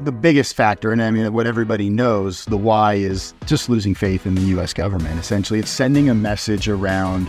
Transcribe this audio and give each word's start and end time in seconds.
the 0.00 0.12
biggest 0.12 0.54
factor, 0.54 0.92
and 0.92 1.02
I 1.02 1.10
mean, 1.10 1.32
what 1.32 1.46
everybody 1.46 1.90
knows, 1.90 2.44
the 2.44 2.56
why 2.56 2.94
is 2.94 3.34
just 3.46 3.68
losing 3.68 3.94
faith 3.94 4.26
in 4.26 4.34
the 4.34 4.42
US 4.58 4.72
government. 4.72 5.18
Essentially, 5.18 5.58
it's 5.58 5.70
sending 5.70 6.08
a 6.08 6.14
message 6.14 6.68
around 6.68 7.28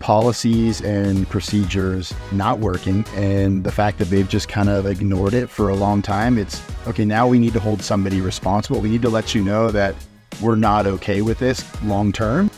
policies 0.00 0.82
and 0.82 1.26
procedures 1.30 2.12
not 2.30 2.58
working 2.58 3.06
and 3.14 3.64
the 3.64 3.72
fact 3.72 3.98
that 3.98 4.06
they've 4.06 4.28
just 4.28 4.48
kind 4.48 4.68
of 4.68 4.84
ignored 4.84 5.32
it 5.32 5.48
for 5.48 5.70
a 5.70 5.74
long 5.74 6.02
time. 6.02 6.36
It's 6.36 6.62
okay, 6.86 7.06
now 7.06 7.26
we 7.26 7.38
need 7.38 7.54
to 7.54 7.60
hold 7.60 7.80
somebody 7.80 8.20
responsible. 8.20 8.80
We 8.80 8.90
need 8.90 9.02
to 9.02 9.08
let 9.08 9.34
you 9.34 9.42
know 9.42 9.70
that 9.70 9.94
we're 10.42 10.56
not 10.56 10.86
okay 10.86 11.22
with 11.22 11.38
this 11.38 11.64
long 11.82 12.12
term. 12.12 12.50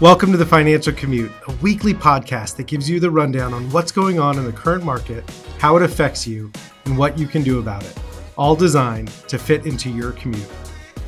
Welcome 0.00 0.30
to 0.32 0.38
the 0.38 0.46
Financial 0.46 0.92
Commute, 0.92 1.32
a 1.48 1.52
weekly 1.56 1.92
podcast 1.92 2.56
that 2.56 2.66
gives 2.66 2.88
you 2.88 2.98
the 2.98 3.10
rundown 3.10 3.52
on 3.52 3.68
what's 3.70 3.92
going 3.92 4.18
on 4.18 4.38
in 4.38 4.44
the 4.44 4.52
current 4.52 4.84
market, 4.84 5.24
how 5.58 5.76
it 5.76 5.82
affects 5.82 6.26
you, 6.26 6.50
and 6.84 6.96
what 6.96 7.18
you 7.18 7.26
can 7.26 7.42
do 7.42 7.58
about 7.58 7.82
it 7.82 7.98
all 8.36 8.54
designed 8.54 9.08
to 9.28 9.38
fit 9.38 9.66
into 9.66 9.90
your 9.90 10.12
commute. 10.12 10.48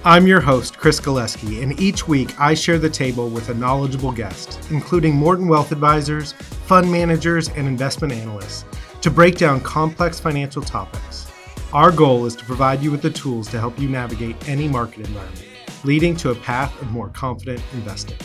I'm 0.05 0.27
your 0.27 0.41
host, 0.41 0.79
Chris 0.79 1.01
Galeski, 1.01 1.63
and 1.63 1.79
each 1.81 2.09
week 2.09 2.39
I 2.41 2.55
share 2.55 2.79
the 2.79 2.89
table 2.89 3.29
with 3.29 3.49
a 3.49 3.55
knowledgeable 3.55 4.13
guest, 4.13 4.61
including 4.71 5.15
Morton 5.15 5.49
Wealth 5.49 5.73
Advisors, 5.73 6.33
fund 6.33 6.91
managers, 6.91 7.49
and 7.51 7.67
investment 7.67 8.13
analysts, 8.13 8.65
to 9.01 9.11
break 9.11 9.37
down 9.37 9.61
complex 9.61 10.19
financial 10.19 10.63
topics. 10.63 11.31
Our 11.73 11.93
goal 11.93 12.25
is 12.27 12.37
to 12.37 12.45
provide 12.45 12.83
you 12.83 12.91
with 12.91 13.03
the 13.03 13.11
tools 13.11 13.49
to 13.49 13.59
help 13.59 13.79
you 13.79 13.89
navigate 13.89 14.49
any 14.49 14.69
market 14.69 15.07
environment, 15.07 15.45
leading 15.85 16.17
to 16.17 16.31
a 16.31 16.35
path 16.35 16.81
of 16.81 16.91
more 16.91 17.09
confident 17.11 17.63
investing. 17.75 18.17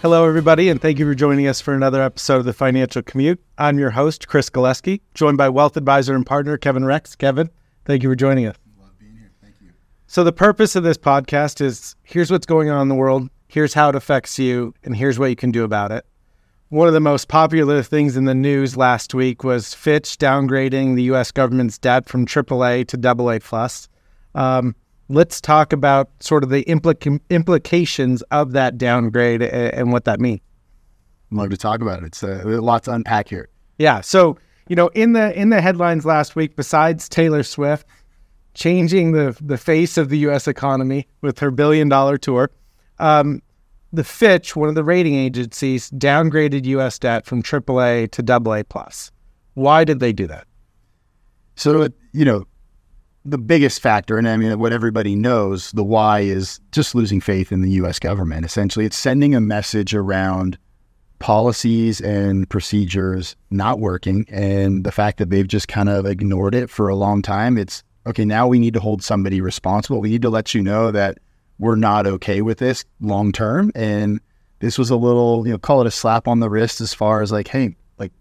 Hello, 0.00 0.24
everybody, 0.24 0.68
and 0.68 0.80
thank 0.80 1.00
you 1.00 1.04
for 1.04 1.14
joining 1.16 1.48
us 1.48 1.60
for 1.60 1.74
another 1.74 2.00
episode 2.00 2.36
of 2.36 2.44
the 2.44 2.52
Financial 2.52 3.02
Commute. 3.02 3.42
I'm 3.58 3.80
your 3.80 3.90
host, 3.90 4.28
Chris 4.28 4.48
Galeski, 4.48 5.00
joined 5.12 5.38
by 5.38 5.48
wealth 5.48 5.76
advisor 5.76 6.14
and 6.14 6.24
partner 6.24 6.56
Kevin 6.56 6.84
Rex. 6.84 7.16
Kevin, 7.16 7.50
thank 7.84 8.04
you 8.04 8.08
for 8.08 8.14
joining 8.14 8.46
us. 8.46 8.54
Love 8.80 8.96
being 9.00 9.16
here. 9.16 9.32
Thank 9.42 9.54
you. 9.60 9.70
So, 10.06 10.22
the 10.22 10.32
purpose 10.32 10.76
of 10.76 10.84
this 10.84 10.96
podcast 10.96 11.60
is 11.60 11.96
here's 12.04 12.30
what's 12.30 12.46
going 12.46 12.70
on 12.70 12.82
in 12.82 12.88
the 12.88 12.94
world, 12.94 13.28
here's 13.48 13.74
how 13.74 13.88
it 13.88 13.96
affects 13.96 14.38
you, 14.38 14.72
and 14.84 14.94
here's 14.94 15.18
what 15.18 15.30
you 15.30 15.36
can 15.36 15.50
do 15.50 15.64
about 15.64 15.90
it. 15.90 16.06
One 16.68 16.86
of 16.86 16.94
the 16.94 17.00
most 17.00 17.26
popular 17.26 17.82
things 17.82 18.16
in 18.16 18.24
the 18.24 18.36
news 18.36 18.76
last 18.76 19.14
week 19.14 19.42
was 19.42 19.74
Fitch 19.74 20.16
downgrading 20.16 20.94
the 20.94 21.02
U.S. 21.04 21.32
government's 21.32 21.76
debt 21.76 22.08
from 22.08 22.24
AAA 22.24 22.86
to 22.86 23.08
AA 23.08 23.40
plus. 23.40 23.88
Um, 24.36 24.76
let's 25.08 25.40
talk 25.40 25.72
about 25.72 26.10
sort 26.20 26.44
of 26.44 26.50
the 26.50 26.64
implica- 26.64 27.20
implications 27.30 28.22
of 28.30 28.52
that 28.52 28.78
downgrade 28.78 29.42
and, 29.42 29.74
and 29.74 29.92
what 29.92 30.04
that 30.04 30.20
means. 30.20 30.40
I'd 31.32 31.38
love 31.38 31.50
to 31.50 31.56
talk 31.56 31.80
about 31.80 32.02
it. 32.02 32.06
It's 32.06 32.22
uh, 32.22 32.42
a 32.44 32.60
lot 32.60 32.84
to 32.84 32.92
unpack 32.92 33.28
here. 33.28 33.48
Yeah. 33.78 34.00
So 34.00 34.38
you 34.68 34.76
know, 34.76 34.88
in 34.88 35.12
the 35.12 35.38
in 35.38 35.50
the 35.50 35.60
headlines 35.60 36.04
last 36.04 36.36
week, 36.36 36.54
besides 36.56 37.08
Taylor 37.08 37.42
Swift 37.42 37.86
changing 38.54 39.12
the 39.12 39.36
the 39.40 39.58
face 39.58 39.96
of 39.96 40.08
the 40.10 40.18
U.S. 40.18 40.46
economy 40.46 41.06
with 41.22 41.38
her 41.38 41.50
billion 41.50 41.88
dollar 41.88 42.18
tour, 42.18 42.50
um, 42.98 43.42
the 43.92 44.04
Fitch, 44.04 44.54
one 44.54 44.68
of 44.68 44.74
the 44.74 44.84
rating 44.84 45.14
agencies, 45.14 45.90
downgraded 45.92 46.66
U.S. 46.66 46.98
debt 46.98 47.24
from 47.24 47.42
AAA 47.42 48.10
to 48.12 48.32
AA 48.32 48.62
plus. 48.68 49.10
Why 49.54 49.84
did 49.84 50.00
they 50.00 50.12
do 50.12 50.26
that? 50.26 50.46
So 51.56 51.88
you 52.12 52.24
know, 52.24 52.46
the 53.24 53.38
biggest 53.38 53.80
factor, 53.80 54.16
and 54.16 54.28
I 54.28 54.36
mean, 54.36 54.58
what 54.58 54.72
everybody 54.72 55.14
knows, 55.14 55.72
the 55.72 55.84
why 55.84 56.20
is 56.20 56.60
just 56.72 56.94
losing 56.94 57.20
faith 57.20 57.52
in 57.52 57.60
the 57.60 57.70
US 57.72 57.98
government. 57.98 58.44
Essentially, 58.44 58.84
it's 58.84 58.96
sending 58.96 59.34
a 59.34 59.40
message 59.40 59.94
around 59.94 60.58
policies 61.18 62.00
and 62.00 62.48
procedures 62.48 63.34
not 63.50 63.80
working 63.80 64.24
and 64.28 64.84
the 64.84 64.92
fact 64.92 65.18
that 65.18 65.30
they've 65.30 65.48
just 65.48 65.66
kind 65.66 65.88
of 65.88 66.06
ignored 66.06 66.54
it 66.54 66.70
for 66.70 66.88
a 66.88 66.94
long 66.94 67.22
time. 67.22 67.58
It's 67.58 67.82
okay, 68.06 68.24
now 68.24 68.46
we 68.46 68.58
need 68.58 68.74
to 68.74 68.80
hold 68.80 69.02
somebody 69.02 69.40
responsible. 69.40 70.00
We 70.00 70.10
need 70.10 70.22
to 70.22 70.30
let 70.30 70.54
you 70.54 70.62
know 70.62 70.90
that 70.92 71.18
we're 71.58 71.76
not 71.76 72.06
okay 72.06 72.40
with 72.40 72.58
this 72.58 72.84
long 73.00 73.32
term. 73.32 73.72
And 73.74 74.20
this 74.60 74.78
was 74.78 74.90
a 74.90 74.96
little, 74.96 75.44
you 75.44 75.52
know, 75.52 75.58
call 75.58 75.80
it 75.80 75.86
a 75.86 75.90
slap 75.90 76.28
on 76.28 76.40
the 76.40 76.48
wrist 76.48 76.80
as 76.80 76.94
far 76.94 77.20
as 77.20 77.32
like, 77.32 77.48
hey, 77.48 77.76
like, 77.98 78.12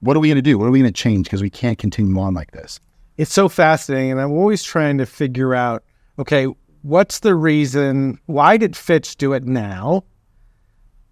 what 0.00 0.16
are 0.16 0.20
we 0.20 0.28
going 0.28 0.36
to 0.36 0.42
do? 0.42 0.58
What 0.58 0.66
are 0.66 0.70
we 0.70 0.80
going 0.80 0.92
to 0.92 1.02
change? 1.02 1.26
Because 1.26 1.42
we 1.42 1.50
can't 1.50 1.78
continue 1.78 2.18
on 2.18 2.34
like 2.34 2.52
this 2.52 2.80
it's 3.18 3.34
so 3.34 3.48
fascinating. 3.48 4.12
And 4.12 4.20
I'm 4.20 4.32
always 4.32 4.62
trying 4.62 4.96
to 4.98 5.06
figure 5.06 5.54
out 5.54 5.84
okay, 6.18 6.46
what's 6.82 7.20
the 7.20 7.34
reason? 7.34 8.18
Why 8.26 8.56
did 8.56 8.76
Fitch 8.76 9.16
do 9.16 9.32
it 9.34 9.44
now? 9.44 10.04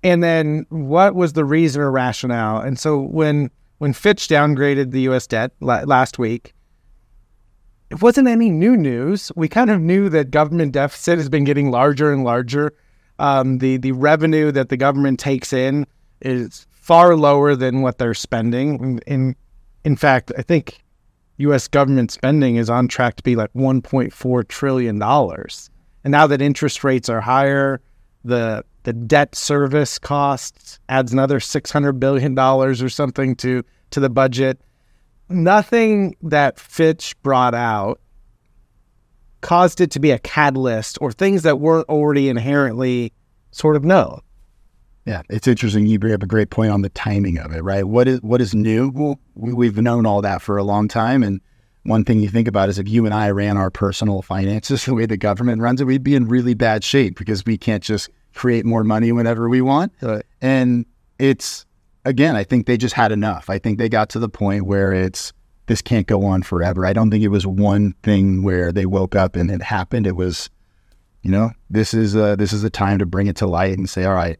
And 0.02 0.22
then 0.22 0.66
what 0.68 1.14
was 1.14 1.34
the 1.34 1.44
reason 1.44 1.82
or 1.82 1.90
rationale? 1.90 2.60
And 2.60 2.78
so 2.78 3.00
when 3.00 3.50
when 3.78 3.92
Fitch 3.92 4.28
downgraded 4.28 4.92
the 4.92 5.02
U.S. 5.02 5.26
debt 5.26 5.52
la- 5.60 5.82
last 5.82 6.18
week, 6.18 6.54
it 7.90 8.00
wasn't 8.00 8.28
any 8.28 8.50
new 8.50 8.76
news. 8.76 9.30
We 9.36 9.48
kind 9.48 9.70
of 9.70 9.80
knew 9.80 10.08
that 10.08 10.30
government 10.30 10.72
deficit 10.72 11.18
has 11.18 11.28
been 11.28 11.44
getting 11.44 11.70
larger 11.70 12.12
and 12.12 12.24
larger. 12.24 12.72
Um, 13.18 13.58
the 13.58 13.76
the 13.78 13.92
revenue 13.92 14.52
that 14.52 14.68
the 14.68 14.76
government 14.76 15.18
takes 15.18 15.52
in 15.52 15.86
is 16.20 16.66
far 16.70 17.16
lower 17.16 17.56
than 17.56 17.82
what 17.82 17.98
they're 17.98 18.14
spending. 18.14 19.00
In 19.06 19.34
in 19.84 19.96
fact, 19.96 20.32
I 20.38 20.42
think 20.42 20.84
U.S. 21.38 21.68
government 21.68 22.10
spending 22.10 22.56
is 22.56 22.70
on 22.70 22.88
track 22.88 23.16
to 23.16 23.22
be 23.22 23.36
like 23.36 23.52
1.4 23.52 24.48
trillion 24.48 24.98
dollars. 24.98 25.70
And 26.04 26.12
now 26.12 26.26
that 26.26 26.40
interest 26.40 26.84
rates 26.84 27.08
are 27.08 27.20
higher, 27.20 27.80
the 28.24 28.64
the 28.84 28.92
debt 28.92 29.34
service 29.34 29.98
costs 29.98 30.78
adds 30.88 31.12
another 31.12 31.40
600 31.40 31.92
billion 31.94 32.34
dollars 32.34 32.80
or 32.82 32.88
something 32.88 33.34
to 33.36 33.64
to 33.90 34.00
the 34.00 34.10
budget. 34.10 34.60
Nothing 35.28 36.16
that 36.22 36.58
Fitch 36.58 37.20
brought 37.22 37.54
out 37.54 38.00
caused 39.40 39.80
it 39.80 39.90
to 39.92 40.00
be 40.00 40.12
a 40.12 40.18
catalyst 40.18 40.98
or 41.00 41.12
things 41.12 41.42
that 41.42 41.58
weren't 41.60 41.88
already 41.88 42.28
inherently 42.28 43.12
sort 43.50 43.76
of 43.76 43.84
known. 43.84 44.20
Yeah, 45.06 45.22
it's 45.30 45.46
interesting. 45.46 45.86
You 45.86 46.00
bring 46.00 46.14
up 46.14 46.22
a 46.24 46.26
great 46.26 46.50
point 46.50 46.72
on 46.72 46.82
the 46.82 46.88
timing 46.88 47.38
of 47.38 47.52
it, 47.52 47.62
right? 47.62 47.84
What 47.84 48.08
is 48.08 48.20
what 48.22 48.40
is 48.40 48.54
new? 48.54 48.90
Well, 48.92 49.20
we've 49.36 49.76
known 49.78 50.04
all 50.04 50.20
that 50.22 50.42
for 50.42 50.56
a 50.56 50.64
long 50.64 50.88
time, 50.88 51.22
and 51.22 51.40
one 51.84 52.04
thing 52.04 52.18
you 52.20 52.28
think 52.28 52.48
about 52.48 52.68
is 52.68 52.78
if 52.78 52.88
you 52.88 53.04
and 53.06 53.14
I 53.14 53.30
ran 53.30 53.56
our 53.56 53.70
personal 53.70 54.20
finances 54.20 54.84
the 54.86 54.94
way 54.94 55.06
the 55.06 55.16
government 55.16 55.62
runs 55.62 55.80
it, 55.80 55.84
we'd 55.84 56.02
be 56.02 56.16
in 56.16 56.26
really 56.26 56.54
bad 56.54 56.82
shape 56.82 57.16
because 57.16 57.46
we 57.46 57.56
can't 57.56 57.84
just 57.84 58.10
create 58.34 58.66
more 58.66 58.82
money 58.82 59.12
whenever 59.12 59.48
we 59.48 59.60
want. 59.60 59.92
Right. 60.02 60.24
And 60.42 60.84
it's 61.20 61.64
again, 62.04 62.34
I 62.34 62.44
think 62.44 62.66
they 62.66 62.76
just 62.76 62.94
had 62.94 63.12
enough. 63.12 63.48
I 63.48 63.58
think 63.58 63.78
they 63.78 63.88
got 63.88 64.10
to 64.10 64.18
the 64.18 64.28
point 64.28 64.66
where 64.66 64.92
it's 64.92 65.32
this 65.66 65.82
can't 65.82 66.06
go 66.06 66.24
on 66.24 66.42
forever. 66.42 66.84
I 66.84 66.92
don't 66.92 67.10
think 67.10 67.24
it 67.24 67.28
was 67.28 67.46
one 67.46 67.92
thing 68.02 68.42
where 68.42 68.72
they 68.72 68.86
woke 68.86 69.14
up 69.14 69.36
and 69.36 69.50
it 69.50 69.62
happened. 69.62 70.06
It 70.06 70.16
was, 70.16 70.48
you 71.22 71.30
know, 71.30 71.50
this 71.70 71.92
is 71.92 72.14
a, 72.14 72.36
this 72.36 72.52
is 72.52 72.62
a 72.62 72.70
time 72.70 72.98
to 72.98 73.06
bring 73.06 73.26
it 73.26 73.36
to 73.36 73.46
light 73.46 73.76
and 73.76 73.90
say, 73.90 74.04
all 74.04 74.14
right, 74.14 74.38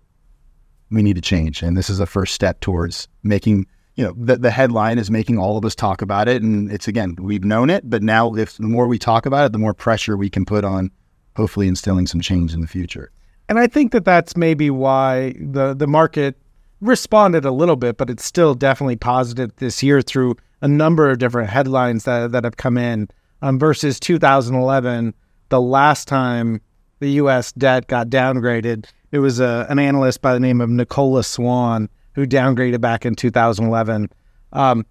we 0.90 1.02
need 1.02 1.16
to 1.16 1.22
change. 1.22 1.62
And 1.62 1.76
this 1.76 1.90
is 1.90 2.00
a 2.00 2.06
first 2.06 2.34
step 2.34 2.60
towards 2.60 3.08
making, 3.22 3.66
you 3.94 4.04
know, 4.04 4.14
the, 4.16 4.36
the 4.36 4.50
headline 4.50 4.98
is 4.98 5.10
making 5.10 5.38
all 5.38 5.56
of 5.56 5.64
us 5.64 5.74
talk 5.74 6.02
about 6.02 6.28
it. 6.28 6.42
And 6.42 6.70
it's 6.70 6.88
again, 6.88 7.16
we've 7.18 7.44
known 7.44 7.70
it, 7.70 7.88
but 7.88 8.02
now 8.02 8.34
if 8.34 8.56
the 8.56 8.64
more 8.64 8.86
we 8.86 8.98
talk 8.98 9.26
about 9.26 9.46
it, 9.46 9.52
the 9.52 9.58
more 9.58 9.74
pressure 9.74 10.16
we 10.16 10.30
can 10.30 10.44
put 10.44 10.64
on 10.64 10.90
hopefully 11.36 11.68
instilling 11.68 12.06
some 12.06 12.20
change 12.20 12.54
in 12.54 12.60
the 12.60 12.66
future. 12.66 13.10
And 13.48 13.58
I 13.58 13.66
think 13.66 13.92
that 13.92 14.04
that's 14.04 14.36
maybe 14.36 14.70
why 14.70 15.34
the, 15.38 15.74
the 15.74 15.86
market 15.86 16.36
responded 16.80 17.44
a 17.44 17.50
little 17.50 17.76
bit, 17.76 17.96
but 17.96 18.10
it's 18.10 18.24
still 18.24 18.54
definitely 18.54 18.96
positive 18.96 19.54
this 19.56 19.82
year 19.82 20.02
through 20.02 20.36
a 20.62 20.68
number 20.68 21.10
of 21.10 21.18
different 21.18 21.50
headlines 21.50 22.04
that, 22.04 22.32
that 22.32 22.44
have 22.44 22.56
come 22.56 22.76
in 22.78 23.08
um, 23.42 23.58
versus 23.58 24.00
2011, 24.00 25.14
the 25.50 25.60
last 25.60 26.08
time 26.08 26.60
the 26.98 27.10
U.S. 27.12 27.52
debt 27.52 27.86
got 27.86 28.08
downgraded 28.08 28.86
it 29.16 29.20
was 29.20 29.40
a, 29.40 29.46
uh, 29.46 29.66
an 29.70 29.78
analyst 29.78 30.20
by 30.20 30.34
the 30.34 30.40
name 30.40 30.60
of 30.60 30.68
Nikola 30.68 31.24
Swann 31.24 31.88
who 32.14 32.26
downgraded 32.26 32.82
back 32.82 33.06
in 33.06 33.14
2011. 33.14 34.10
Um, 34.52 34.84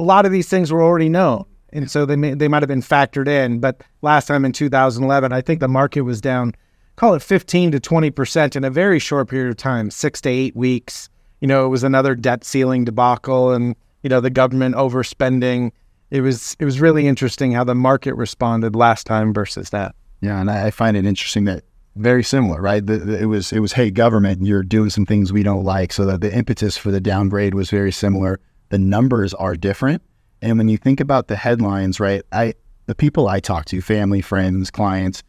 a 0.00 0.02
lot 0.02 0.26
of 0.26 0.32
these 0.32 0.48
things 0.48 0.72
were 0.72 0.82
already 0.82 1.08
known, 1.08 1.44
and 1.72 1.88
so 1.88 2.04
they 2.04 2.16
may, 2.16 2.34
they 2.34 2.48
might 2.48 2.62
have 2.62 2.68
been 2.68 2.82
factored 2.82 3.28
in. 3.28 3.60
But 3.60 3.82
last 4.02 4.26
time 4.26 4.44
in 4.44 4.50
2011, 4.50 5.32
I 5.32 5.40
think 5.42 5.60
the 5.60 5.68
market 5.68 6.00
was 6.02 6.20
down, 6.20 6.56
call 6.96 7.14
it 7.14 7.22
15 7.22 7.70
to 7.70 7.78
20 7.78 8.10
percent 8.10 8.56
in 8.56 8.64
a 8.64 8.70
very 8.70 8.98
short 8.98 9.28
period 9.28 9.50
of 9.50 9.56
time, 9.56 9.92
six 9.92 10.20
to 10.22 10.28
eight 10.28 10.56
weeks. 10.56 11.08
You 11.40 11.46
know, 11.46 11.64
it 11.64 11.68
was 11.68 11.84
another 11.84 12.16
debt 12.16 12.42
ceiling 12.42 12.84
debacle, 12.84 13.52
and 13.52 13.76
you 14.02 14.10
know 14.10 14.20
the 14.20 14.30
government 14.30 14.74
overspending. 14.74 15.70
It 16.10 16.22
was 16.22 16.56
it 16.58 16.64
was 16.64 16.80
really 16.80 17.06
interesting 17.06 17.52
how 17.52 17.62
the 17.62 17.76
market 17.76 18.14
responded 18.14 18.74
last 18.74 19.06
time 19.06 19.32
versus 19.32 19.70
that. 19.70 19.94
Yeah, 20.20 20.40
and 20.40 20.50
I 20.50 20.70
find 20.70 20.96
it 20.96 21.06
interesting 21.06 21.44
that 21.44 21.62
very 22.00 22.24
similar, 22.24 22.60
right? 22.60 22.84
The, 22.84 22.98
the, 22.98 23.22
it 23.22 23.26
was 23.26 23.52
it 23.52 23.60
was 23.60 23.72
hey 23.72 23.90
government, 23.90 24.44
you're 24.44 24.62
doing 24.62 24.90
some 24.90 25.06
things 25.06 25.32
we 25.32 25.42
don't 25.42 25.64
like. 25.64 25.92
So 25.92 26.04
that 26.06 26.20
the 26.20 26.34
impetus 26.34 26.76
for 26.76 26.90
the 26.90 27.00
downgrade 27.00 27.54
was 27.54 27.70
very 27.70 27.92
similar. 27.92 28.40
The 28.70 28.78
numbers 28.78 29.34
are 29.34 29.54
different, 29.54 30.02
and 30.42 30.58
when 30.58 30.68
you 30.68 30.76
think 30.76 31.00
about 31.00 31.28
the 31.28 31.36
headlines, 31.36 32.00
right? 32.00 32.22
I 32.32 32.54
the 32.86 32.94
people 32.94 33.28
I 33.28 33.40
talk 33.40 33.66
to, 33.66 33.80
family, 33.80 34.20
friends, 34.20 34.70
clients, 34.70 35.22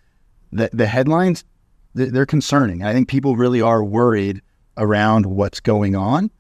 the 0.52 0.70
the 0.74 0.88
headlines 0.88 1.44
they're 1.94 2.26
concerning. 2.26 2.84
I 2.84 2.94
think 2.94 3.08
people 3.08 3.36
really 3.36 3.62
are 3.62 3.84
worried 3.84 4.42
around 4.78 5.26
what's 5.26 5.60
going 5.60 5.96
on, 5.96 6.32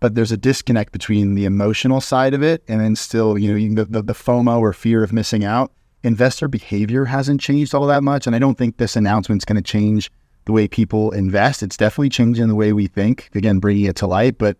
but 0.00 0.14
there's 0.14 0.32
a 0.32 0.36
disconnect 0.36 0.92
between 0.92 1.34
the 1.34 1.44
emotional 1.44 2.00
side 2.00 2.34
of 2.34 2.42
it 2.42 2.62
and 2.68 2.80
then 2.80 2.94
still, 2.94 3.38
you 3.38 3.52
know, 3.52 3.82
the, 3.82 3.90
the, 3.90 4.02
the 4.02 4.12
FOMO 4.12 4.60
or 4.60 4.72
fear 4.72 5.02
of 5.02 5.12
missing 5.12 5.44
out. 5.44 5.72
Investor 6.02 6.48
behavior 6.48 7.04
hasn't 7.04 7.40
changed 7.40 7.74
all 7.74 7.86
that 7.86 8.02
much. 8.02 8.26
And 8.26 8.36
I 8.36 8.38
don't 8.38 8.56
think 8.56 8.76
this 8.76 8.96
announcement's 8.96 9.44
going 9.44 9.56
to 9.56 9.62
change 9.62 10.10
the 10.44 10.52
way 10.52 10.68
people 10.68 11.10
invest. 11.10 11.62
It's 11.62 11.76
definitely 11.76 12.10
changing 12.10 12.48
the 12.48 12.54
way 12.54 12.72
we 12.72 12.86
think, 12.86 13.30
again, 13.34 13.58
bringing 13.58 13.84
it 13.84 13.96
to 13.96 14.06
light. 14.06 14.38
But 14.38 14.56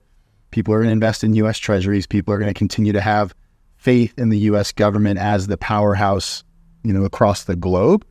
people 0.50 0.74
are 0.74 0.78
going 0.78 0.88
to 0.88 0.92
invest 0.92 1.24
in 1.24 1.34
U.S. 1.34 1.58
treasuries. 1.58 2.06
People 2.06 2.34
are 2.34 2.38
going 2.38 2.52
to 2.52 2.58
continue 2.58 2.92
to 2.92 3.00
have 3.00 3.34
faith 3.76 4.12
in 4.18 4.28
the 4.28 4.38
U.S. 4.40 4.72
government 4.72 5.18
as 5.18 5.46
the 5.46 5.56
powerhouse, 5.56 6.44
you 6.82 6.92
know, 6.92 7.04
across 7.04 7.44
the 7.44 7.56
globe. 7.56 8.04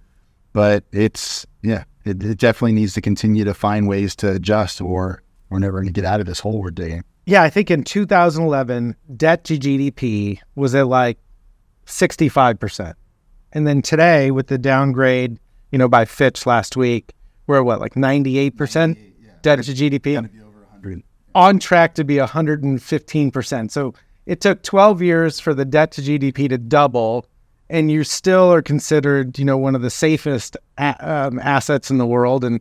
But 0.53 0.85
it's, 0.91 1.45
yeah, 1.61 1.83
it, 2.05 2.23
it 2.23 2.39
definitely 2.39 2.73
needs 2.73 2.93
to 2.93 3.01
continue 3.01 3.43
to 3.43 3.53
find 3.53 3.87
ways 3.87 4.15
to 4.17 4.31
adjust 4.31 4.81
or 4.81 5.21
we're 5.49 5.59
never 5.59 5.79
going 5.79 5.93
to 5.93 5.93
get 5.93 6.05
out 6.05 6.19
of 6.19 6.25
this 6.25 6.39
hole 6.39 6.61
we're 6.61 6.71
digging. 6.71 7.03
Yeah, 7.25 7.43
I 7.43 7.49
think 7.49 7.69
in 7.69 7.83
2011, 7.83 8.95
debt 9.15 9.43
to 9.45 9.57
GDP 9.57 10.39
was 10.55 10.73
at 10.73 10.87
like 10.87 11.19
65%. 11.85 12.93
And 13.53 13.65
then 13.65 13.81
today, 13.81 14.31
with 14.31 14.47
the 14.47 14.57
downgrade, 14.57 15.39
you 15.71 15.77
know, 15.77 15.87
by 15.87 16.05
Fitch 16.05 16.45
last 16.45 16.75
week, 16.75 17.13
we're 17.47 17.59
at 17.59 17.65
what, 17.65 17.79
like 17.79 17.93
98% 17.95 18.97
debt 19.41 19.63
to 19.63 19.71
GDP? 19.71 20.03
be 20.03 20.17
over 20.17 20.59
100. 20.59 21.03
On 21.35 21.59
track 21.59 21.95
to 21.95 22.03
be 22.03 22.15
115%. 22.15 23.71
So 23.71 23.93
it 24.25 24.41
took 24.41 24.63
12 24.63 25.01
years 25.01 25.39
for 25.39 25.53
the 25.53 25.65
debt 25.65 25.91
to 25.93 26.01
GDP 26.01 26.49
to 26.49 26.57
double, 26.57 27.25
and 27.69 27.89
you 27.89 28.03
still 28.03 28.51
are 28.51 28.61
considered, 28.61 29.37
you 29.39 29.45
know, 29.45 29.57
one 29.57 29.75
of 29.75 29.81
the 29.81 29.89
safest 29.89 30.57
a- 30.77 30.95
um, 30.99 31.39
assets 31.39 31.89
in 31.89 31.97
the 31.97 32.07
world. 32.07 32.43
And, 32.43 32.59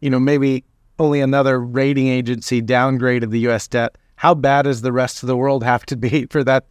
you 0.00 0.08
know, 0.10 0.20
maybe 0.20 0.64
only 0.98 1.20
another 1.20 1.60
rating 1.60 2.08
agency 2.08 2.62
downgraded 2.62 3.30
the 3.30 3.40
U.S. 3.40 3.68
debt. 3.68 3.96
How 4.16 4.34
bad 4.34 4.62
does 4.62 4.82
the 4.82 4.92
rest 4.92 5.22
of 5.22 5.26
the 5.26 5.36
world 5.36 5.64
have 5.64 5.84
to 5.86 5.96
be 5.96 6.26
for 6.30 6.44
that 6.44 6.66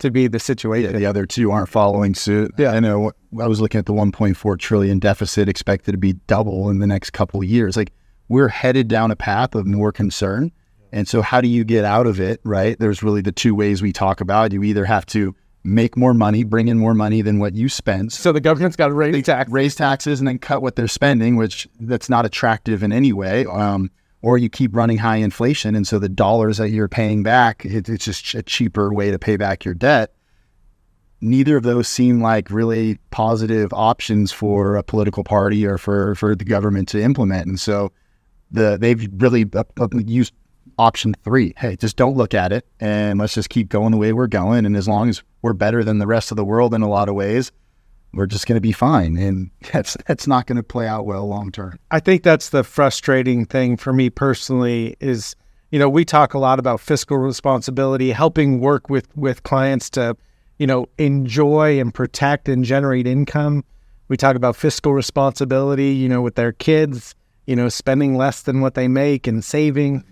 to 0.00 0.10
be 0.10 0.26
the 0.28 0.36
Yeah, 0.36 0.40
situation? 0.40 0.96
the 0.96 1.06
other 1.06 1.26
two 1.26 1.50
aren't 1.50 1.68
following 1.68 2.14
suit. 2.14 2.52
Yeah. 2.58 2.72
I 2.72 2.80
know. 2.80 3.12
I 3.40 3.46
was 3.46 3.60
looking 3.60 3.78
at 3.78 3.86
the 3.86 3.92
1.4 3.92 4.58
trillion 4.58 4.98
deficit 4.98 5.48
expected 5.48 5.92
to 5.92 5.98
be 5.98 6.14
double 6.26 6.70
in 6.70 6.78
the 6.78 6.86
next 6.86 7.10
couple 7.10 7.40
of 7.40 7.46
years. 7.46 7.76
Like 7.76 7.92
we're 8.28 8.48
headed 8.48 8.88
down 8.88 9.10
a 9.10 9.16
path 9.16 9.54
of 9.54 9.66
more 9.66 9.92
concern. 9.92 10.52
And 10.92 11.06
so, 11.08 11.20
how 11.20 11.40
do 11.40 11.48
you 11.48 11.64
get 11.64 11.84
out 11.84 12.06
of 12.06 12.20
it? 12.20 12.40
Right? 12.44 12.78
There's 12.78 13.02
really 13.02 13.20
the 13.20 13.32
two 13.32 13.54
ways 13.54 13.82
we 13.82 13.92
talk 13.92 14.20
about. 14.20 14.52
You 14.52 14.62
either 14.62 14.84
have 14.84 15.04
to 15.06 15.34
make 15.64 15.96
more 15.96 16.14
money, 16.14 16.44
bring 16.44 16.68
in 16.68 16.78
more 16.78 16.94
money 16.94 17.22
than 17.22 17.40
what 17.40 17.54
you 17.54 17.68
spend, 17.68 18.12
So 18.12 18.30
the 18.30 18.40
government's 18.40 18.76
got 18.76 18.86
to 18.88 18.94
raise 18.94 19.24
tax. 19.24 19.50
raise 19.50 19.74
taxes, 19.74 20.20
and 20.20 20.28
then 20.28 20.38
cut 20.38 20.62
what 20.62 20.76
they're 20.76 20.86
spending, 20.86 21.34
which 21.34 21.66
that's 21.80 22.08
not 22.08 22.24
attractive 22.24 22.84
in 22.84 22.92
any 22.92 23.12
way. 23.12 23.44
Um, 23.46 23.90
or 24.26 24.36
you 24.36 24.48
keep 24.48 24.74
running 24.74 24.98
high 24.98 25.18
inflation, 25.18 25.76
and 25.76 25.86
so 25.86 26.00
the 26.00 26.08
dollars 26.08 26.58
that 26.58 26.70
you're 26.70 26.88
paying 26.88 27.22
back, 27.22 27.64
it, 27.64 27.88
it's 27.88 28.06
just 28.06 28.34
a 28.34 28.42
cheaper 28.42 28.92
way 28.92 29.12
to 29.12 29.20
pay 29.20 29.36
back 29.36 29.64
your 29.64 29.72
debt. 29.72 30.14
Neither 31.20 31.56
of 31.56 31.62
those 31.62 31.86
seem 31.86 32.20
like 32.20 32.50
really 32.50 32.98
positive 33.12 33.72
options 33.72 34.32
for 34.32 34.74
a 34.74 34.82
political 34.82 35.22
party 35.22 35.64
or 35.64 35.78
for, 35.78 36.16
for 36.16 36.34
the 36.34 36.44
government 36.44 36.88
to 36.88 37.00
implement. 37.00 37.46
And 37.46 37.60
so 37.60 37.92
the 38.50 38.76
they've 38.76 39.08
really 39.22 39.48
used 40.04 40.34
option 40.76 41.14
three. 41.22 41.54
Hey, 41.56 41.76
just 41.76 41.96
don't 41.96 42.16
look 42.16 42.34
at 42.34 42.50
it, 42.50 42.66
and 42.80 43.20
let's 43.20 43.34
just 43.34 43.48
keep 43.48 43.68
going 43.68 43.92
the 43.92 43.96
way 43.96 44.12
we're 44.12 44.26
going. 44.26 44.66
And 44.66 44.76
as 44.76 44.88
long 44.88 45.08
as 45.08 45.22
we're 45.42 45.52
better 45.52 45.84
than 45.84 46.00
the 46.00 46.06
rest 46.08 46.32
of 46.32 46.36
the 46.36 46.44
world 46.44 46.74
in 46.74 46.82
a 46.82 46.88
lot 46.88 47.08
of 47.08 47.14
ways, 47.14 47.52
we're 48.16 48.26
just 48.26 48.46
going 48.46 48.56
to 48.56 48.60
be 48.60 48.72
fine. 48.72 49.16
And 49.16 49.50
that's 49.72 49.96
that's 50.06 50.26
not 50.26 50.46
going 50.46 50.56
to 50.56 50.62
play 50.62 50.86
out 50.88 51.06
well 51.06 51.26
long 51.26 51.52
term. 51.52 51.78
I 51.90 52.00
think 52.00 52.22
that's 52.22 52.50
the 52.50 52.64
frustrating 52.64 53.44
thing 53.44 53.76
for 53.76 53.92
me 53.92 54.10
personally 54.10 54.96
is, 55.00 55.36
you 55.70 55.78
know, 55.78 55.88
we 55.88 56.04
talk 56.04 56.34
a 56.34 56.38
lot 56.38 56.58
about 56.58 56.80
fiscal 56.80 57.18
responsibility, 57.18 58.10
helping 58.10 58.60
work 58.60 58.88
with 58.90 59.14
with 59.16 59.42
clients 59.42 59.90
to, 59.90 60.16
you 60.58 60.66
know, 60.66 60.88
enjoy 60.98 61.78
and 61.78 61.92
protect 61.92 62.48
and 62.48 62.64
generate 62.64 63.06
income. 63.06 63.64
We 64.08 64.16
talk 64.16 64.36
about 64.36 64.56
fiscal 64.56 64.92
responsibility, 64.92 65.92
you 65.92 66.08
know, 66.08 66.22
with 66.22 66.36
their 66.36 66.52
kids, 66.52 67.14
you 67.46 67.56
know, 67.56 67.68
spending 67.68 68.16
less 68.16 68.42
than 68.42 68.60
what 68.60 68.74
they 68.74 68.88
make 68.88 69.26
and 69.26 69.44
saving. 69.44 70.04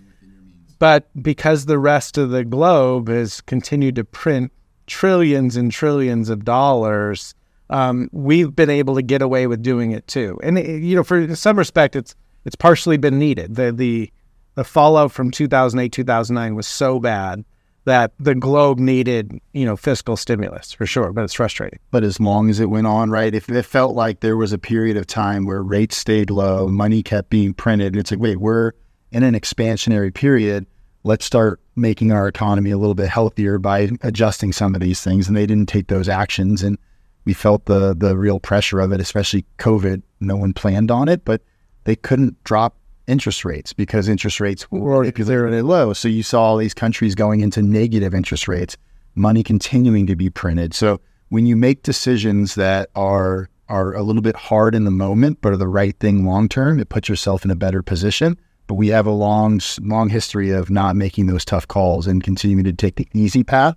But 0.77 1.09
because 1.23 1.65
the 1.65 1.79
rest 1.79 2.17
of 2.17 2.31
the 2.31 2.43
globe 2.43 3.07
has 3.07 3.39
continued 3.39 3.95
to 3.95 4.03
print 4.03 4.51
trillions 4.87 5.55
and 5.55 5.71
trillions 5.71 6.29
of 6.29 6.43
dollars, 6.43 7.33
um, 7.69 8.09
we've 8.11 8.55
been 8.55 8.69
able 8.69 8.95
to 8.95 9.01
get 9.01 9.21
away 9.21 9.47
with 9.47 9.61
doing 9.61 9.91
it 9.91 10.07
too. 10.07 10.39
And 10.43 10.57
you 10.57 10.95
know, 10.95 11.03
for 11.03 11.35
some 11.35 11.57
respect, 11.57 11.95
it's 11.95 12.15
it's 12.45 12.55
partially 12.55 12.97
been 12.97 13.17
needed. 13.17 13.55
The 13.55 13.71
the 13.71 14.11
the 14.55 14.63
fallout 14.63 15.11
from 15.11 15.31
2008 15.31 15.91
2009 15.91 16.55
was 16.55 16.67
so 16.67 16.99
bad 16.99 17.43
that 17.85 18.11
the 18.19 18.33
globe 18.33 18.79
needed 18.79 19.39
you 19.53 19.65
know 19.65 19.75
fiscal 19.75 20.17
stimulus 20.17 20.71
for 20.71 20.85
sure. 20.85 21.11
But 21.11 21.23
it's 21.23 21.33
frustrating. 21.33 21.79
But 21.91 22.03
as 22.03 22.19
long 22.19 22.49
as 22.49 22.59
it 22.59 22.69
went 22.69 22.87
on, 22.87 23.09
right, 23.09 23.33
if 23.33 23.49
it 23.49 23.63
felt 23.63 23.95
like 23.95 24.19
there 24.19 24.37
was 24.37 24.53
a 24.53 24.57
period 24.57 24.97
of 24.97 25.07
time 25.07 25.45
where 25.45 25.63
rates 25.63 25.97
stayed 25.97 26.29
low, 26.29 26.67
money 26.67 27.01
kept 27.01 27.29
being 27.29 27.53
printed, 27.53 27.95
it's 27.95 28.11
like, 28.11 28.19
wait, 28.19 28.39
we're 28.39 28.73
in 29.11 29.23
an 29.23 29.33
expansionary 29.33 30.13
period. 30.13 30.65
Let's 31.03 31.25
start 31.25 31.61
making 31.75 32.11
our 32.11 32.27
economy 32.27 32.71
a 32.71 32.77
little 32.77 32.95
bit 32.95 33.09
healthier 33.09 33.59
by 33.59 33.91
adjusting 34.01 34.53
some 34.53 34.73
of 34.73 34.81
these 34.81 35.01
things. 35.01 35.27
And 35.27 35.37
they 35.37 35.45
didn't 35.45 35.69
take 35.69 35.87
those 35.87 36.09
actions. 36.09 36.63
And 36.63 36.79
we 37.25 37.33
felt 37.33 37.65
the 37.65 37.95
the 37.95 38.17
real 38.17 38.39
pressure 38.39 38.79
of 38.79 38.91
it, 38.91 39.01
especially 39.01 39.45
COVID. 39.57 40.01
No 40.19 40.35
one 40.35 40.53
planned 40.53 40.91
on 40.91 41.09
it, 41.09 41.25
but 41.25 41.41
they 41.83 41.95
couldn't 41.95 42.41
drop 42.43 42.77
interest 43.07 43.45
rates 43.45 43.73
because 43.73 44.07
interest 44.07 44.39
rates 44.39 44.69
were 44.71 45.03
really 45.03 45.61
low. 45.61 45.93
So 45.93 46.07
you 46.07 46.23
saw 46.23 46.43
all 46.43 46.57
these 46.57 46.73
countries 46.73 47.15
going 47.15 47.41
into 47.41 47.61
negative 47.61 48.13
interest 48.13 48.47
rates, 48.47 48.77
money 49.15 49.43
continuing 49.43 50.07
to 50.07 50.15
be 50.15 50.29
printed. 50.29 50.73
So 50.73 50.99
when 51.29 51.45
you 51.45 51.55
make 51.55 51.83
decisions 51.83 52.55
that 52.55 52.89
are 52.95 53.49
are 53.67 53.95
a 53.95 54.03
little 54.03 54.21
bit 54.21 54.35
hard 54.35 54.75
in 54.75 54.85
the 54.85 54.91
moment, 54.91 55.39
but 55.41 55.51
are 55.51 55.57
the 55.57 55.67
right 55.67 55.97
thing 55.99 56.25
long 56.25 56.47
term, 56.47 56.79
it 56.79 56.89
puts 56.89 57.09
yourself 57.09 57.43
in 57.43 57.51
a 57.51 57.55
better 57.55 57.81
position. 57.81 58.37
But 58.67 58.75
we 58.75 58.87
have 58.89 59.05
a 59.05 59.11
long, 59.11 59.59
long 59.81 60.09
history 60.09 60.51
of 60.51 60.69
not 60.69 60.95
making 60.95 61.27
those 61.27 61.45
tough 61.45 61.67
calls 61.67 62.07
and 62.07 62.23
continuing 62.23 62.63
to 62.65 62.73
take 62.73 62.95
the 62.95 63.07
easy 63.13 63.43
path. 63.43 63.75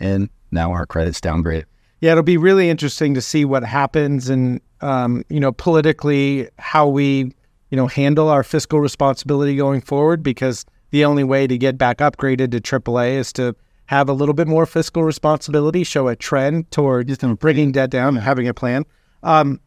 And 0.00 0.28
now 0.50 0.72
our 0.72 0.86
credit's 0.86 1.20
downgraded. 1.20 1.64
Yeah, 2.00 2.12
it'll 2.12 2.22
be 2.22 2.36
really 2.36 2.70
interesting 2.70 3.14
to 3.14 3.20
see 3.20 3.44
what 3.44 3.64
happens 3.64 4.28
and 4.28 4.60
um, 4.80 5.24
you 5.28 5.40
know 5.40 5.52
politically 5.52 6.48
how 6.58 6.86
we 6.86 7.32
you 7.70 7.76
know 7.76 7.86
handle 7.86 8.28
our 8.28 8.44
fiscal 8.44 8.80
responsibility 8.80 9.56
going 9.56 9.80
forward 9.80 10.22
because 10.22 10.64
the 10.90 11.04
only 11.04 11.24
way 11.24 11.46
to 11.46 11.58
get 11.58 11.76
back 11.76 11.98
upgraded 11.98 12.52
to 12.52 12.60
AAA 12.60 13.14
is 13.14 13.32
to 13.34 13.54
have 13.86 14.08
a 14.08 14.12
little 14.12 14.34
bit 14.34 14.46
more 14.46 14.66
fiscal 14.66 15.02
responsibility, 15.02 15.82
show 15.82 16.08
a 16.08 16.16
trend 16.16 16.70
toward 16.70 17.06
bringing 17.38 17.72
debt 17.72 17.90
down 17.90 18.16
and 18.16 18.24
having 18.24 18.46
a 18.46 18.54
plan. 18.54 18.84
Um, 19.22 19.60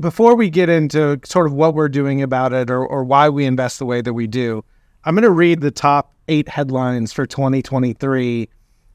before 0.00 0.34
we 0.34 0.50
get 0.50 0.68
into 0.68 1.20
sort 1.24 1.46
of 1.46 1.52
what 1.52 1.74
we're 1.74 1.88
doing 1.88 2.22
about 2.22 2.52
it 2.52 2.70
or, 2.70 2.84
or 2.84 3.04
why 3.04 3.28
we 3.28 3.44
invest 3.44 3.78
the 3.78 3.84
way 3.84 4.00
that 4.00 4.14
we 4.14 4.26
do, 4.26 4.64
I'm 5.04 5.14
going 5.14 5.22
to 5.22 5.30
read 5.30 5.60
the 5.60 5.70
top 5.70 6.12
eight 6.26 6.48
headlines 6.48 7.12
for 7.12 7.24
2023 7.24 8.48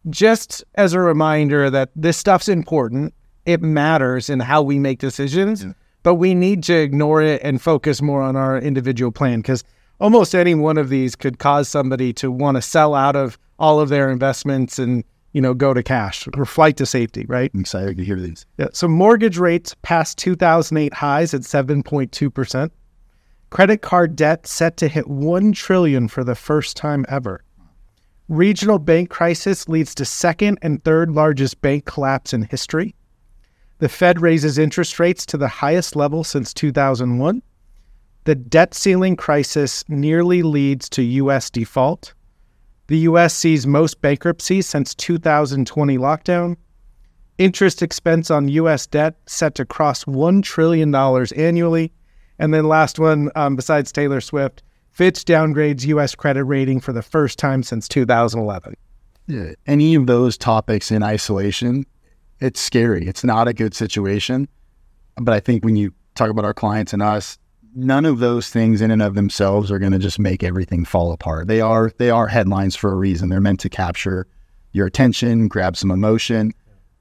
just 0.09 0.63
as 0.75 0.93
a 0.93 1.00
reminder 1.00 1.69
that 1.69 1.89
this 1.95 2.17
stuff's 2.17 2.47
important. 2.50 3.13
It 3.45 3.62
matters 3.62 4.29
in 4.29 4.39
how 4.39 4.62
we 4.63 4.79
make 4.79 5.00
decisions, 5.00 5.65
but 6.03 6.15
we 6.15 6.33
need 6.33 6.63
to 6.63 6.74
ignore 6.74 7.21
it 7.21 7.41
and 7.43 7.62
focus 7.62 8.01
more 8.01 8.21
on 8.21 8.35
our 8.35 8.57
individual 8.57 9.12
plan 9.12 9.39
because 9.39 9.63
almost 10.00 10.33
any 10.33 10.55
one 10.55 10.77
of 10.77 10.89
these 10.89 11.15
could 11.15 11.39
cause 11.39 11.69
somebody 11.69 12.12
to 12.13 12.31
want 12.31 12.55
to 12.55 12.62
sell 12.62 12.95
out 12.95 13.15
of 13.15 13.38
all 13.59 13.79
of 13.79 13.89
their 13.89 14.09
investments 14.09 14.79
and 14.79 15.03
you 15.33 15.41
know 15.41 15.53
go 15.53 15.74
to 15.74 15.83
cash 15.83 16.27
or 16.35 16.45
flight 16.45 16.77
to 16.77 16.85
safety, 16.85 17.25
right? 17.27 17.51
I'm 17.53 17.62
excited 17.62 17.97
to 17.97 18.03
hear 18.03 18.19
these. 18.19 18.45
Yeah. 18.57 18.67
So 18.74 18.88
mortgage 18.88 19.38
rates 19.38 19.75
past 19.83 20.17
2008 20.17 20.93
highs 20.93 21.33
at 21.33 21.41
7.2%. 21.41 22.71
Credit 23.51 23.81
card 23.81 24.15
debt 24.15 24.47
set 24.47 24.77
to 24.77 24.88
hit 24.88 25.07
1 25.07 25.53
trillion 25.53 26.07
for 26.07 26.24
the 26.24 26.35
first 26.35 26.75
time 26.75 27.05
ever. 27.09 27.45
Regional 28.27 28.79
bank 28.79 29.10
crisis 29.10 29.70
leads 29.70 29.94
to 29.96 30.05
second 30.05 30.58
and 30.62 30.84
third 30.84 31.12
largest 31.12 31.62
bank 31.62 31.86
collapse 31.86 32.34
in 32.34 32.44
history. 32.44 32.96
The 33.79 33.89
Fed 33.89 34.22
raises 34.22 34.58
interest 34.58 35.00
rates 35.00 35.25
to 35.27 35.38
the 35.38 35.48
highest 35.48 35.96
level 35.96 36.24
since 36.24 36.53
2001. 36.53 37.41
The 38.24 38.36
debt 38.36 38.74
ceiling 38.74 39.15
crisis 39.15 39.84
nearly 39.88 40.41
leads 40.41 40.89
to 40.89 41.03
US 41.03 41.50
default. 41.50 42.13
The 42.88 43.00
US 43.00 43.36
sees 43.36 43.67
most 43.67 44.01
bankruptcies 44.01 44.65
since 44.65 44.96
2020 44.96 45.98
lockdown 45.98 46.55
interest 47.38 47.82
expense 47.82 48.32
on 48.32 48.48
U.S. 48.50 48.88
debt 48.88 49.15
set 49.25 49.55
to 49.55 49.65
cross 49.65 50.05
$1 50.05 50.44
trillion 50.44 50.94
annually. 50.96 51.91
And 52.39 52.53
then 52.53 52.67
last 52.67 53.00
one, 53.00 53.32
um, 53.36 53.55
besides 53.55 53.91
Taylor 53.91 54.22
Swift, 54.22 54.63
Fitch 54.96 55.25
downgrades 55.25 55.86
U.S. 55.88 56.16
credit 56.16 56.46
rating 56.46 56.80
for 56.80 56.94
the 56.94 57.02
first 57.02 57.38
time 57.38 57.64
since 57.64 57.90
2011. 57.90 58.75
Yeah. 59.28 59.52
Any 59.68 59.94
of 59.94 60.08
those 60.08 60.38
topics 60.38 60.90
in 60.90 61.04
isolation, 61.04 61.86
it's 62.40 62.62
scary. 62.62 63.06
It's 63.06 63.22
not 63.22 63.50
a 63.50 63.54
good 63.54 63.74
situation. 63.74 64.48
But 65.18 65.34
I 65.34 65.42
think 65.42 65.66
when 65.66 65.75
you 65.75 65.94
talk 66.16 66.30
about 66.30 66.46
our 66.46 66.54
clients 66.54 66.94
and 66.94 67.02
us, 67.02 67.38
none 67.75 68.06
of 68.06 68.20
those 68.20 68.48
things 68.48 68.80
in 68.80 68.90
and 68.90 69.02
of 69.02 69.16
themselves 69.16 69.70
are 69.70 69.80
going 69.80 69.92
to 69.92 70.00
just 70.00 70.18
make 70.18 70.44
everything 70.44 70.86
fall 70.86 71.12
apart. 71.12 71.50
They 71.50 71.60
are 71.60 71.92
they 71.98 72.10
are 72.10 72.28
headlines 72.28 72.78
for 72.78 72.90
a 72.90 72.96
reason. 72.96 73.28
They're 73.28 73.42
meant 73.42 73.60
to 73.60 73.70
capture 73.70 74.28
your 74.72 74.88
attention, 74.88 75.50
grab 75.50 75.75
some 75.75 75.92
emotion. 75.92 76.54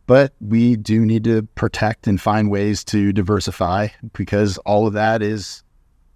But 0.08 0.34
we 0.40 0.74
do 0.74 1.06
need 1.06 1.22
to 1.24 1.44
protect 1.54 2.08
and 2.08 2.20
find 2.20 2.50
ways 2.50 2.82
to 2.86 3.12
diversify 3.12 3.88
because 4.14 4.58
all 4.58 4.88
of 4.88 4.94
that 4.94 5.22
is 5.22 5.63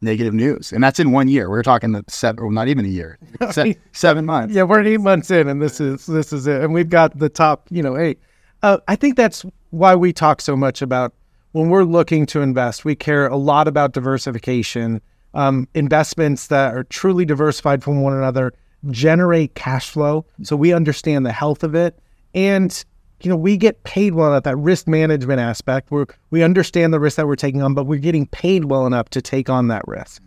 negative 0.00 0.34
news. 0.34 0.72
And 0.72 0.82
that's 0.82 1.00
in 1.00 1.12
one 1.12 1.28
year. 1.28 1.50
We're 1.50 1.62
talking 1.62 1.92
the 1.92 2.04
seven, 2.08 2.44
well, 2.44 2.52
not 2.52 2.68
even 2.68 2.84
a 2.84 2.88
year, 2.88 3.18
se- 3.50 3.78
seven 3.92 4.24
months. 4.24 4.54
Yeah, 4.54 4.62
we're 4.62 4.82
eight 4.82 5.00
months 5.00 5.30
in, 5.30 5.48
and 5.48 5.60
this 5.60 5.80
is 5.80 6.06
this 6.06 6.32
is 6.32 6.46
it. 6.46 6.62
And 6.62 6.72
we've 6.72 6.88
got 6.88 7.18
the 7.18 7.28
top, 7.28 7.66
you 7.70 7.82
know, 7.82 7.96
eight. 7.96 8.18
Uh, 8.62 8.78
I 8.88 8.96
think 8.96 9.16
that's 9.16 9.44
why 9.70 9.94
we 9.94 10.12
talk 10.12 10.40
so 10.40 10.56
much 10.56 10.82
about 10.82 11.14
when 11.52 11.68
we're 11.70 11.84
looking 11.84 12.26
to 12.26 12.40
invest. 12.40 12.84
We 12.84 12.94
care 12.94 13.26
a 13.26 13.36
lot 13.36 13.68
about 13.68 13.92
diversification, 13.92 15.00
um, 15.34 15.68
investments 15.74 16.48
that 16.48 16.74
are 16.74 16.84
truly 16.84 17.24
diversified 17.24 17.82
from 17.82 18.00
one 18.00 18.14
another, 18.14 18.52
generate 18.90 19.54
cash 19.54 19.90
flow, 19.90 20.24
so 20.42 20.56
we 20.56 20.72
understand 20.72 21.26
the 21.26 21.32
health 21.32 21.62
of 21.62 21.74
it, 21.74 21.98
and 22.34 22.84
you 23.20 23.30
know 23.30 23.36
we 23.36 23.56
get 23.56 23.82
paid 23.84 24.14
well 24.14 24.34
at 24.34 24.44
that 24.44 24.56
risk 24.56 24.86
management 24.86 25.40
aspect. 25.40 25.90
Where 25.90 26.06
we 26.30 26.42
understand 26.42 26.92
the 26.92 27.00
risk 27.00 27.16
that 27.16 27.26
we're 27.26 27.36
taking 27.36 27.62
on, 27.62 27.74
but 27.74 27.84
we're 27.84 27.98
getting 27.98 28.26
paid 28.26 28.66
well 28.66 28.86
enough 28.86 29.08
to 29.10 29.22
take 29.22 29.50
on 29.50 29.68
that 29.68 29.86
risk. 29.86 30.22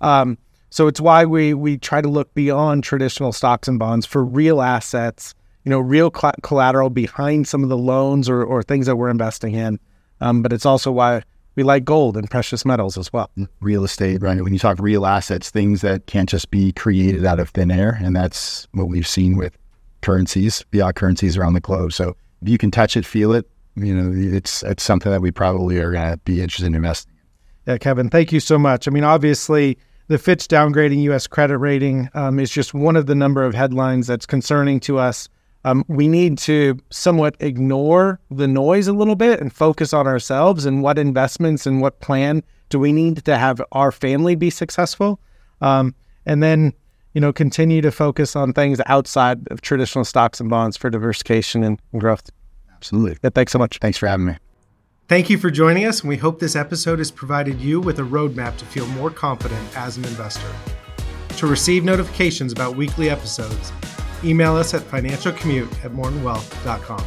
Um, 0.00 0.38
so 0.70 0.88
it's 0.88 1.00
why 1.00 1.24
we 1.24 1.54
we 1.54 1.78
try 1.78 2.00
to 2.00 2.08
look 2.08 2.34
beyond 2.34 2.82
traditional 2.84 3.32
stocks 3.32 3.68
and 3.68 3.78
bonds 3.78 4.06
for 4.06 4.24
real 4.24 4.60
assets, 4.60 5.34
you 5.64 5.70
know, 5.70 5.78
real 5.78 6.10
cl- 6.12 6.34
collateral 6.42 6.90
behind 6.90 7.46
some 7.46 7.62
of 7.62 7.68
the 7.68 7.78
loans 7.78 8.28
or, 8.28 8.42
or 8.42 8.62
things 8.62 8.86
that 8.86 8.96
we're 8.96 9.08
investing 9.08 9.54
in. 9.54 9.78
Um, 10.20 10.42
but 10.42 10.52
it's 10.52 10.66
also 10.66 10.90
why 10.90 11.22
we 11.54 11.62
like 11.62 11.84
gold 11.84 12.16
and 12.16 12.28
precious 12.28 12.64
metals 12.64 12.98
as 12.98 13.12
well. 13.12 13.30
Real 13.60 13.84
estate, 13.84 14.20
right? 14.20 14.42
When 14.42 14.52
you 14.52 14.58
talk 14.58 14.78
real 14.80 15.06
assets, 15.06 15.50
things 15.50 15.80
that 15.82 16.06
can't 16.06 16.28
just 16.28 16.50
be 16.50 16.72
created 16.72 17.24
out 17.24 17.38
of 17.38 17.50
thin 17.50 17.70
air, 17.70 17.98
and 18.02 18.16
that's 18.16 18.66
what 18.72 18.88
we've 18.88 19.06
seen 19.06 19.36
with 19.36 19.56
currencies, 20.02 20.64
fiat 20.72 20.96
currencies 20.96 21.36
around 21.36 21.54
the 21.54 21.60
globe. 21.60 21.92
So 21.92 22.16
you 22.42 22.58
can 22.58 22.70
touch 22.70 22.96
it, 22.96 23.06
feel 23.06 23.32
it, 23.32 23.48
you 23.76 23.94
know, 23.94 24.12
it's 24.36 24.62
it's 24.62 24.82
something 24.82 25.10
that 25.10 25.20
we 25.20 25.30
probably 25.30 25.78
are 25.78 25.92
going 25.92 26.12
to 26.12 26.18
be 26.18 26.40
interested 26.40 26.66
in 26.66 26.74
investing. 26.74 27.12
Yeah, 27.66 27.78
Kevin, 27.78 28.10
thank 28.10 28.32
you 28.32 28.40
so 28.40 28.58
much. 28.58 28.86
I 28.86 28.90
mean, 28.90 29.04
obviously, 29.04 29.78
the 30.08 30.18
Fitch 30.18 30.48
downgrading 30.48 31.02
U.S. 31.04 31.26
credit 31.26 31.58
rating 31.58 32.08
um, 32.14 32.38
is 32.38 32.50
just 32.50 32.74
one 32.74 32.94
of 32.94 33.06
the 33.06 33.14
number 33.14 33.42
of 33.42 33.54
headlines 33.54 34.06
that's 34.06 34.26
concerning 34.26 34.80
to 34.80 34.98
us. 34.98 35.28
Um, 35.64 35.82
we 35.88 36.08
need 36.08 36.36
to 36.38 36.78
somewhat 36.90 37.36
ignore 37.40 38.20
the 38.30 38.46
noise 38.46 38.86
a 38.86 38.92
little 38.92 39.16
bit 39.16 39.40
and 39.40 39.50
focus 39.50 39.94
on 39.94 40.06
ourselves 40.06 40.66
and 40.66 40.82
what 40.82 40.98
investments 40.98 41.66
and 41.66 41.80
what 41.80 42.00
plan 42.00 42.42
do 42.68 42.78
we 42.78 42.92
need 42.92 43.24
to 43.24 43.38
have 43.38 43.62
our 43.72 43.90
family 43.90 44.34
be 44.34 44.50
successful. 44.50 45.20
Um, 45.62 45.94
and 46.26 46.42
then, 46.42 46.74
you 47.14 47.20
know, 47.20 47.32
continue 47.32 47.80
to 47.80 47.90
focus 47.90 48.36
on 48.36 48.52
things 48.52 48.80
outside 48.86 49.46
of 49.50 49.60
traditional 49.62 50.04
stocks 50.04 50.40
and 50.40 50.50
bonds 50.50 50.76
for 50.76 50.90
diversification 50.90 51.62
and 51.62 51.80
growth. 51.96 52.30
Absolutely. 52.74 53.16
Yeah, 53.22 53.30
thanks 53.34 53.52
so 53.52 53.58
much. 53.58 53.78
Thanks 53.78 53.96
for 53.96 54.06
having 54.06 54.26
me. 54.26 54.36
Thank 55.06 55.30
you 55.30 55.38
for 55.38 55.50
joining 55.50 55.84
us, 55.84 56.00
and 56.00 56.08
we 56.08 56.16
hope 56.16 56.38
this 56.38 56.56
episode 56.56 56.98
has 56.98 57.10
provided 57.10 57.60
you 57.60 57.80
with 57.80 57.98
a 57.98 58.02
roadmap 58.02 58.56
to 58.56 58.64
feel 58.64 58.86
more 58.88 59.10
confident 59.10 59.76
as 59.76 59.96
an 59.96 60.04
investor. 60.06 60.50
To 61.36 61.46
receive 61.46 61.84
notifications 61.84 62.52
about 62.52 62.76
weekly 62.76 63.10
episodes, 63.10 63.72
email 64.24 64.56
us 64.56 64.72
at 64.72 64.82
financialcommute 64.82 65.84
at 65.84 65.92
mortonwealth.com. 65.92 67.04